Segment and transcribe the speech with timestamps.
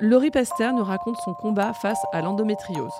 [0.00, 2.92] Laurie Pester nous raconte son combat face à l'endométriose.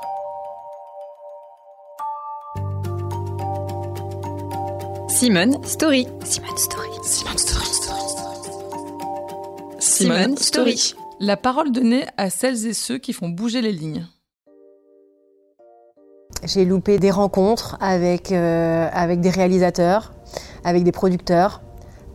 [5.09, 6.09] Simone Story.
[6.25, 6.89] Simone Story.
[7.05, 7.67] Simone Story.
[9.79, 10.95] Simone Story.
[11.21, 14.05] La parole donnée à celles et ceux qui font bouger les lignes.
[16.43, 20.13] J'ai loupé des rencontres avec, euh, avec des réalisateurs,
[20.65, 21.63] avec des producteurs,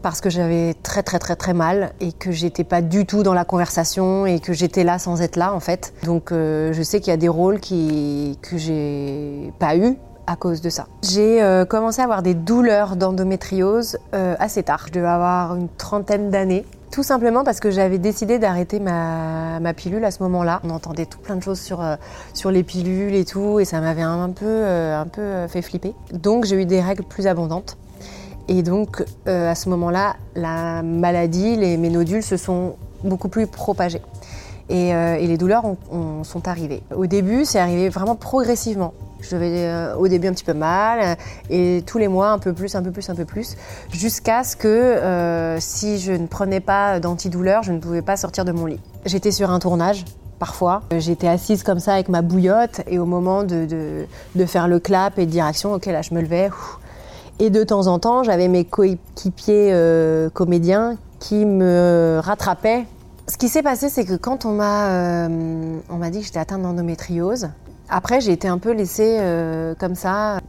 [0.04, 3.33] parce que j'avais très très très très mal et que j'étais pas du tout dans
[3.33, 5.93] la conversation et que j'étais là sans être là en fait.
[6.04, 9.97] Donc euh, je sais qu'il y a des rôles qui, que j'ai pas eu
[10.28, 10.86] à cause de ça.
[11.01, 14.86] J'ai euh, commencé à avoir des douleurs d'endométriose euh, assez tard.
[14.87, 16.65] Je devais avoir une trentaine d'années.
[16.92, 20.61] Tout simplement parce que j'avais décidé d'arrêter ma, pilule à ce moment-là.
[20.64, 21.83] On entendait tout plein de choses sur,
[22.36, 25.95] sur les pilules et tout, et ça m'avait un, peu, euh, un peu fait flipper.
[26.11, 27.78] Donc j'ai eu des règles plus abondantes.
[28.47, 33.47] Et donc euh, à ce moment-là, la maladie, les, mes nodules se sont beaucoup plus
[33.47, 34.02] propagés.
[34.69, 36.84] Et, euh, et les douleurs ont, ont, sont arrivées.
[36.95, 38.94] Au début, c'est arrivé vraiment progressivement.
[39.22, 41.16] Je devais euh, au début un petit peu mal euh,
[41.50, 43.56] et tous les mois un peu plus, un peu plus, un peu plus,
[43.92, 48.52] jusqu'à ce que si je ne prenais pas d'antidouleur, je ne pouvais pas sortir de
[48.52, 48.80] mon lit.
[49.05, 50.05] J'étais sur un tournage.
[50.39, 54.05] Parfois, j'étais assise comme ça avec ma bouillotte et au moment de
[54.45, 56.50] faire le clap et de dire action, ok là je me levais.
[57.39, 62.86] Et de temps en temps, j'avais mes coéquipiers euh, comédiens qui me rattrapaient.
[63.28, 67.50] Ce qui s'est passé, c'est que quand on m'a euh, dit que j'étais atteinte d'endométriose,
[67.89, 70.39] après, j'ai été un peu laissée euh, comme ça.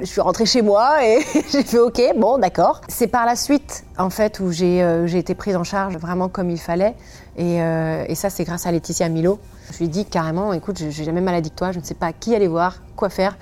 [0.00, 1.18] Je suis rentrée chez moi et
[1.52, 2.80] j'ai fait OK, bon, d'accord.
[2.88, 6.58] C'est par la suite, en fait, où j'ai été prise en charge vraiment comme il
[6.58, 6.94] fallait.
[7.36, 9.38] Et, et ça, c'est grâce à Laetitia Milo.
[9.72, 11.94] Je lui ai dit carrément, écoute, j'ai la même maladie que toi, je ne sais
[11.94, 13.36] pas qui aller voir, quoi faire.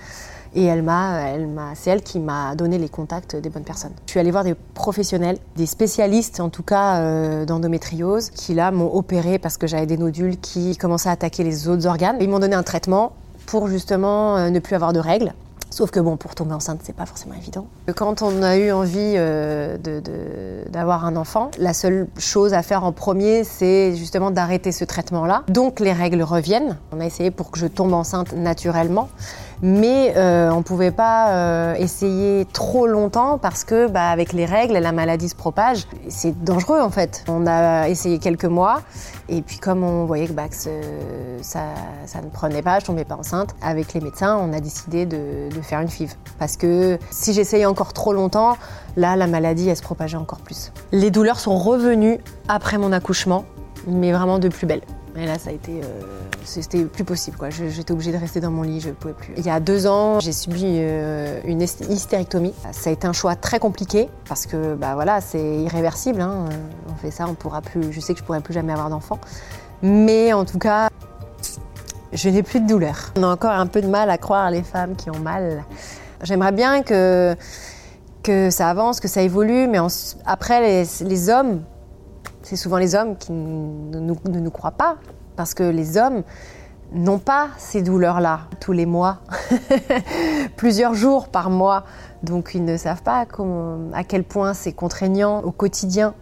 [0.54, 3.92] Et elle m'a, elle m'a, c'est elle qui m'a donné les contacts des bonnes personnes.
[4.06, 8.70] Je suis allée voir des professionnels, des spécialistes en tout cas euh, d'endométriose, qui là
[8.70, 12.16] m'ont opéré parce que j'avais des nodules qui commençaient à attaquer les autres organes.
[12.20, 13.12] Ils m'ont donné un traitement
[13.46, 15.32] pour justement euh, ne plus avoir de règles.
[15.70, 17.66] Sauf que bon, pour tomber enceinte, c'est pas forcément évident.
[17.94, 19.76] Quand on a eu envie euh,
[20.68, 25.44] d'avoir un enfant, la seule chose à faire en premier, c'est justement d'arrêter ce traitement-là.
[25.46, 26.76] Donc les règles reviennent.
[26.90, 29.08] On a essayé pour que je tombe enceinte naturellement
[29.62, 34.46] mais euh, on ne pouvait pas euh, essayer trop longtemps parce que bah, avec les
[34.46, 35.86] règles, la maladie se propage.
[36.08, 37.24] C'est dangereux en fait.
[37.28, 38.82] On a essayé quelques mois
[39.28, 40.70] et puis comme on voyait que, bah, ça,
[42.06, 45.54] ça, ne prenait pas, je tombais pas enceinte, avec les médecins, on a décidé de,
[45.54, 46.14] de faire une FIV.
[46.38, 48.56] Parce que si j'essayais encore trop longtemps,
[48.96, 50.72] là, la maladie, elle se propageait encore plus.
[50.92, 53.44] Les douleurs sont revenues après mon accouchement,
[53.86, 54.82] mais vraiment de plus belle.
[55.16, 56.02] Et là, ça a été, euh,
[56.44, 57.36] c'était plus possible.
[57.36, 57.50] Quoi.
[57.50, 59.32] J'étais obligée de rester dans mon lit, je pouvais plus.
[59.36, 62.54] Il y a deux ans, j'ai subi euh, une hystérectomie.
[62.72, 66.20] Ça a été un choix très compliqué parce que, bah voilà, c'est irréversible.
[66.20, 66.48] Hein.
[66.88, 67.92] On fait ça, on pourra plus.
[67.92, 69.18] Je sais que je pourrai plus jamais avoir d'enfant.
[69.82, 70.88] Mais en tout cas,
[72.12, 73.12] je n'ai plus de douleur.
[73.16, 75.64] On a encore un peu de mal à croire les femmes qui ont mal.
[76.22, 77.36] J'aimerais bien que
[78.22, 79.78] que ça avance, que ça évolue, mais
[80.26, 81.62] après les, les hommes
[82.42, 84.96] c'est souvent les hommes qui ne nous, croient pas,
[85.36, 86.22] parce que les hommes
[86.92, 89.18] n'ont pas ces douleurs-là tous les mois,
[90.56, 91.84] plusieurs jours par mois,
[92.22, 93.26] donc ils ne savent pas
[93.94, 96.14] à quel point c'est contraignant au quotidien.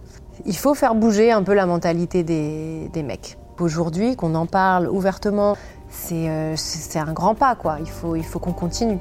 [0.44, 3.38] Il faut faire bouger un peu la mentalité des, mecs.
[3.58, 5.56] Aujourd'hui, qu'on en parle ouvertement,
[5.90, 6.54] c'est euh,
[6.94, 7.78] un grand pas, quoi.
[7.80, 8.98] Il faut, il faut qu'on continue.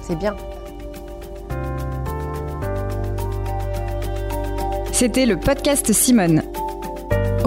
[0.00, 0.34] C'est bien.
[4.92, 6.42] C'était le podcast Simone.